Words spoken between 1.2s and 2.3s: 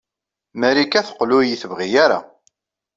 ur iyi-tebɣi ara.